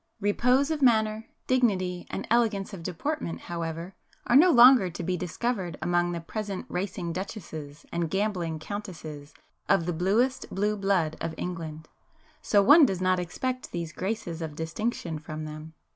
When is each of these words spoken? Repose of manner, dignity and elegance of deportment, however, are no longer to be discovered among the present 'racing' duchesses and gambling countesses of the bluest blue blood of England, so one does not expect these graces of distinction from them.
Repose 0.19 0.71
of 0.71 0.81
manner, 0.81 1.27
dignity 1.45 2.07
and 2.09 2.25
elegance 2.31 2.73
of 2.73 2.81
deportment, 2.81 3.41
however, 3.41 3.93
are 4.25 4.35
no 4.35 4.49
longer 4.49 4.89
to 4.89 5.03
be 5.03 5.15
discovered 5.15 5.77
among 5.79 6.11
the 6.11 6.19
present 6.19 6.65
'racing' 6.69 7.13
duchesses 7.13 7.85
and 7.91 8.09
gambling 8.09 8.57
countesses 8.57 9.35
of 9.69 9.85
the 9.85 9.93
bluest 9.93 10.47
blue 10.49 10.75
blood 10.75 11.17
of 11.21 11.35
England, 11.37 11.87
so 12.41 12.63
one 12.63 12.83
does 12.83 12.99
not 12.99 13.19
expect 13.19 13.71
these 13.71 13.93
graces 13.93 14.41
of 14.41 14.55
distinction 14.55 15.19
from 15.19 15.45
them. 15.45 15.75